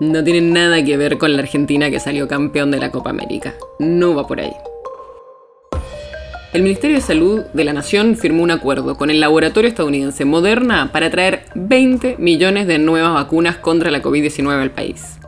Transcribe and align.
no 0.00 0.24
tiene 0.24 0.40
nada 0.40 0.84
que 0.84 0.96
ver 0.96 1.18
con 1.18 1.32
la 1.34 1.42
Argentina 1.42 1.90
que 1.90 2.00
salió 2.00 2.26
campeón 2.28 2.70
de 2.70 2.78
la 2.78 2.90
Copa 2.90 3.10
América. 3.10 3.54
No 3.78 4.14
va 4.14 4.26
por 4.26 4.40
ahí. 4.40 4.52
El 6.52 6.62
Ministerio 6.62 6.96
de 6.96 7.02
Salud 7.02 7.42
de 7.52 7.64
la 7.64 7.72
Nación 7.72 8.16
firmó 8.16 8.44
un 8.44 8.52
acuerdo 8.52 8.96
con 8.96 9.10
el 9.10 9.18
laboratorio 9.18 9.68
estadounidense 9.68 10.24
Moderna 10.24 10.92
para 10.92 11.10
traer 11.10 11.46
20 11.56 12.16
millones 12.18 12.68
de 12.68 12.78
nuevas 12.78 13.12
vacunas 13.12 13.56
contra 13.56 13.90
la 13.90 14.00
COVID-19 14.00 14.62
al 14.62 14.70
país. 14.70 15.18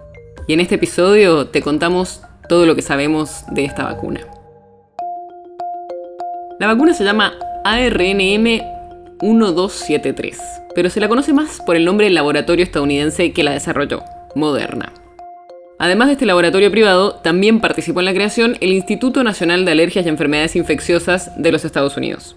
Y 0.47 0.52
en 0.52 0.60
este 0.60 0.77
episodio 0.77 1.48
te 1.48 1.62
contamos 1.62 2.23
todo 2.48 2.65
lo 2.65 2.77
que 2.77 2.83
sabemos 2.83 3.45
de 3.51 3.65
esta 3.65 3.83
vacuna. 3.83 4.21
La 6.60 6.69
vacuna 6.69 6.95
se 6.95 7.02
llama 7.02 7.35
ARNM 7.65 8.60
1273, 9.21 10.38
pero 10.77 10.91
se 10.91 11.01
la 11.01 11.09
conoce 11.09 11.33
más 11.33 11.60
por 11.66 11.74
el 11.74 11.85
nombre 11.85 12.07
del 12.07 12.15
laboratorio 12.15 12.65
estadounidense 12.65 13.33
que 13.33 13.43
la 13.43 13.51
desarrolló, 13.51 14.05
Moderna. 14.37 14.92
Además 15.79 16.09
de 16.09 16.12
este 16.12 16.26
laboratorio 16.26 16.70
privado, 16.70 17.15
también 17.16 17.60
participó 17.60 18.01
en 18.01 18.06
la 18.06 18.15
creación 18.15 18.56
el 18.60 18.73
Instituto 18.73 19.24
Nacional 19.24 19.65
de 19.65 19.73
Alergias 19.73 20.04
y 20.04 20.10
Enfermedades 20.10 20.56
Infecciosas 20.56 21.32
de 21.37 21.52
los 21.52 21.65
Estados 21.65 21.96
Unidos. 21.96 22.37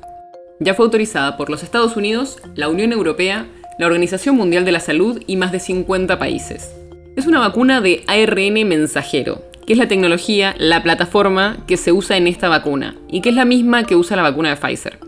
Ya 0.62 0.74
fue 0.74 0.86
autorizada 0.86 1.36
por 1.36 1.50
los 1.50 1.62
Estados 1.62 1.98
Unidos, 1.98 2.38
la 2.56 2.70
Unión 2.70 2.94
Europea, 2.94 3.48
la 3.78 3.86
Organización 3.86 4.36
Mundial 4.36 4.66
de 4.66 4.72
la 4.72 4.80
Salud 4.80 5.22
y 5.28 5.36
más 5.36 5.52
de 5.52 5.60
50 5.60 6.18
países. 6.20 6.74
Es 7.18 7.28
una 7.28 7.40
vacuna 7.40 7.82
de 7.82 8.04
ARN 8.08 8.68
mensajero, 8.68 9.42
que 9.68 9.74
es 9.74 9.80
la 9.80 9.88
tecnología, 9.88 10.56
la 10.58 10.84
plataforma 10.84 11.66
que 11.68 11.78
se 11.78 11.92
usa 11.92 12.16
en 12.16 12.28
esta 12.28 12.48
vacuna, 12.50 12.96
y 13.10 13.22
que 13.22 13.30
es 13.30 13.36
la 13.36 13.46
misma 13.46 13.84
que 13.84 13.96
usa 13.96 14.18
la 14.18 14.24
vacuna 14.24 14.50
de 14.50 14.56
Pfizer. 14.56 15.00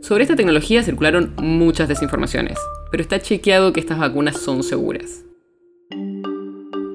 Sobre 0.00 0.22
esta 0.22 0.36
tecnología 0.36 0.82
circularon 0.82 1.34
muchas 1.36 1.88
desinformaciones, 1.88 2.58
pero 2.90 3.02
está 3.02 3.20
chequeado 3.20 3.72
que 3.72 3.80
estas 3.80 3.98
vacunas 3.98 4.38
son 4.38 4.62
seguras. 4.62 5.24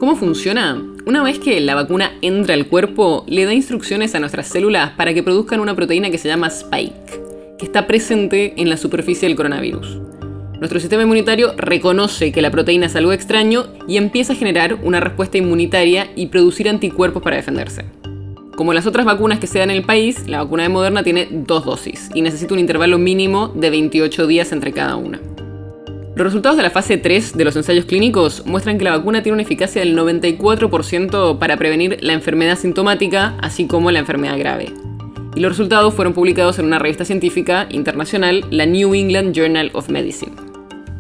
¿Cómo 0.05 0.17
funciona? 0.17 0.79
Una 1.07 1.23
vez 1.23 1.39
que 1.39 1.59
la 1.59 1.73
vacuna 1.73 2.11
entra 2.21 2.53
al 2.53 2.67
cuerpo, 2.67 3.25
le 3.27 3.43
da 3.45 3.55
instrucciones 3.55 4.13
a 4.13 4.19
nuestras 4.19 4.45
células 4.45 4.91
para 4.91 5.15
que 5.15 5.23
produzcan 5.23 5.59
una 5.59 5.75
proteína 5.75 6.11
que 6.11 6.19
se 6.19 6.27
llama 6.27 6.45
spike, 6.45 7.23
que 7.57 7.65
está 7.65 7.87
presente 7.87 8.53
en 8.57 8.69
la 8.69 8.77
superficie 8.77 9.27
del 9.27 9.35
coronavirus. 9.35 9.97
Nuestro 10.59 10.79
sistema 10.79 11.01
inmunitario 11.01 11.55
reconoce 11.57 12.31
que 12.31 12.43
la 12.43 12.51
proteína 12.51 12.85
es 12.85 12.95
algo 12.95 13.13
extraño 13.13 13.65
y 13.87 13.97
empieza 13.97 14.33
a 14.33 14.35
generar 14.35 14.75
una 14.83 14.99
respuesta 14.99 15.39
inmunitaria 15.39 16.11
y 16.15 16.27
producir 16.27 16.69
anticuerpos 16.69 17.23
para 17.23 17.37
defenderse. 17.37 17.85
Como 18.55 18.73
las 18.73 18.85
otras 18.85 19.07
vacunas 19.07 19.39
que 19.39 19.47
se 19.47 19.57
dan 19.57 19.71
en 19.71 19.77
el 19.77 19.85
país, 19.85 20.27
la 20.27 20.43
vacuna 20.43 20.61
de 20.61 20.69
Moderna 20.69 21.01
tiene 21.01 21.29
dos 21.31 21.65
dosis 21.65 22.11
y 22.13 22.21
necesita 22.21 22.53
un 22.53 22.59
intervalo 22.59 22.99
mínimo 22.99 23.47
de 23.55 23.71
28 23.71 24.27
días 24.27 24.51
entre 24.51 24.71
cada 24.71 24.97
una. 24.97 25.19
Los 26.15 26.27
resultados 26.27 26.55
de 26.55 26.63
la 26.63 26.69
fase 26.69 26.97
3 26.97 27.35
de 27.35 27.43
los 27.43 27.57
ensayos 27.57 27.83
clínicos 27.83 28.45
muestran 28.45 28.77
que 28.77 28.85
la 28.85 28.95
vacuna 28.95 29.21
tiene 29.21 29.33
una 29.33 29.43
eficacia 29.43 29.81
del 29.81 29.97
94% 29.97 31.37
para 31.39 31.57
prevenir 31.57 31.97
la 31.99 32.13
enfermedad 32.13 32.57
sintomática, 32.57 33.35
así 33.41 33.67
como 33.67 33.91
la 33.91 33.99
enfermedad 33.99 34.39
grave. 34.39 34.71
Y 35.35 35.41
los 35.41 35.51
resultados 35.51 35.93
fueron 35.93 36.13
publicados 36.13 36.57
en 36.57 36.67
una 36.67 36.79
revista 36.79 37.03
científica 37.03 37.67
internacional, 37.69 38.45
la 38.49 38.65
New 38.65 38.95
England 38.95 39.35
Journal 39.35 39.71
of 39.73 39.89
Medicine. 39.89 40.31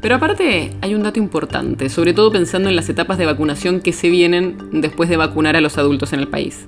Pero 0.01 0.15
aparte, 0.15 0.71
hay 0.81 0.93
un 0.93 1.03
dato 1.03 1.17
importante, 1.17 1.87
sobre 1.87 2.13
todo 2.13 2.29
pensando 2.33 2.67
en 2.67 2.75
las 2.75 2.89
etapas 2.89 3.17
de 3.17 3.25
vacunación 3.25 3.79
que 3.79 3.93
se 3.93 4.09
vienen 4.09 4.57
después 4.73 5.07
de 5.07 5.15
vacunar 5.15 5.55
a 5.55 5.61
los 5.61 5.77
adultos 5.77 6.11
en 6.11 6.19
el 6.19 6.27
país. 6.27 6.67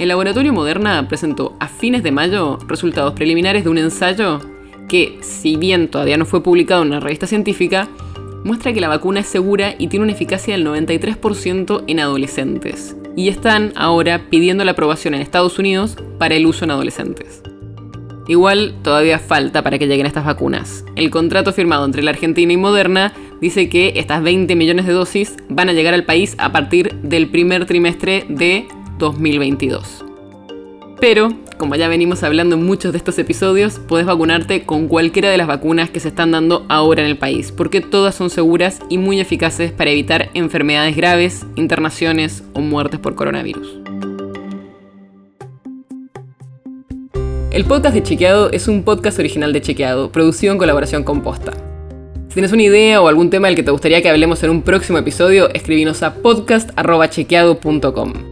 El 0.00 0.08
laboratorio 0.08 0.52
Moderna 0.52 1.06
presentó 1.06 1.56
a 1.60 1.68
fines 1.68 2.02
de 2.02 2.10
mayo 2.10 2.58
resultados 2.66 3.14
preliminares 3.14 3.62
de 3.62 3.70
un 3.70 3.78
ensayo 3.78 4.40
que, 4.88 5.18
si 5.22 5.56
bien 5.56 5.88
todavía 5.88 6.16
no 6.16 6.26
fue 6.26 6.42
publicado 6.42 6.82
en 6.82 6.88
una 6.88 7.00
revista 7.00 7.26
científica, 7.26 7.88
muestra 8.44 8.72
que 8.72 8.80
la 8.80 8.88
vacuna 8.88 9.20
es 9.20 9.26
segura 9.26 9.74
y 9.78 9.88
tiene 9.88 10.04
una 10.04 10.12
eficacia 10.12 10.56
del 10.56 10.66
93% 10.66 11.84
en 11.86 12.00
adolescentes. 12.00 12.96
Y 13.16 13.28
están 13.28 13.72
ahora 13.76 14.26
pidiendo 14.30 14.64
la 14.64 14.72
aprobación 14.72 15.14
en 15.14 15.20
Estados 15.20 15.58
Unidos 15.58 15.96
para 16.18 16.34
el 16.34 16.46
uso 16.46 16.64
en 16.64 16.70
adolescentes. 16.70 17.42
Igual 18.28 18.74
todavía 18.82 19.18
falta 19.18 19.62
para 19.62 19.78
que 19.78 19.86
lleguen 19.86 20.06
estas 20.06 20.24
vacunas. 20.24 20.84
El 20.94 21.10
contrato 21.10 21.52
firmado 21.52 21.84
entre 21.84 22.02
la 22.02 22.12
Argentina 22.12 22.52
y 22.52 22.56
Moderna 22.56 23.12
dice 23.40 23.68
que 23.68 23.94
estas 23.96 24.22
20 24.22 24.54
millones 24.54 24.86
de 24.86 24.92
dosis 24.92 25.36
van 25.48 25.68
a 25.68 25.72
llegar 25.72 25.92
al 25.92 26.04
país 26.04 26.36
a 26.38 26.52
partir 26.52 26.94
del 27.02 27.28
primer 27.28 27.66
trimestre 27.66 28.24
de 28.28 28.66
2022. 28.98 30.04
Pero, 31.00 31.30
como 31.62 31.76
ya 31.76 31.86
venimos 31.86 32.24
hablando 32.24 32.56
en 32.56 32.64
muchos 32.64 32.90
de 32.90 32.98
estos 32.98 33.16
episodios, 33.20 33.80
puedes 33.86 34.04
vacunarte 34.04 34.64
con 34.64 34.88
cualquiera 34.88 35.30
de 35.30 35.36
las 35.36 35.46
vacunas 35.46 35.90
que 35.90 36.00
se 36.00 36.08
están 36.08 36.32
dando 36.32 36.66
ahora 36.68 37.02
en 37.02 37.08
el 37.08 37.16
país, 37.16 37.52
porque 37.52 37.80
todas 37.80 38.16
son 38.16 38.30
seguras 38.30 38.80
y 38.88 38.98
muy 38.98 39.20
eficaces 39.20 39.70
para 39.70 39.92
evitar 39.92 40.28
enfermedades 40.34 40.96
graves, 40.96 41.46
internaciones 41.54 42.42
o 42.52 42.60
muertes 42.60 42.98
por 42.98 43.14
coronavirus. 43.14 43.78
El 47.52 47.64
podcast 47.64 47.94
de 47.94 48.02
Chequeado 48.02 48.50
es 48.50 48.66
un 48.66 48.82
podcast 48.82 49.20
original 49.20 49.52
de 49.52 49.60
Chequeado, 49.60 50.10
producido 50.10 50.52
en 50.52 50.58
colaboración 50.58 51.04
con 51.04 51.20
Posta. 51.20 51.52
Si 52.26 52.34
tienes 52.34 52.50
una 52.50 52.64
idea 52.64 53.00
o 53.00 53.06
algún 53.06 53.30
tema 53.30 53.46
del 53.46 53.54
que 53.54 53.62
te 53.62 53.70
gustaría 53.70 54.02
que 54.02 54.10
hablemos 54.10 54.42
en 54.42 54.50
un 54.50 54.62
próximo 54.62 54.98
episodio, 54.98 55.48
escribinos 55.54 56.02
a 56.02 56.14
podcast.chequeado.com. 56.14 58.31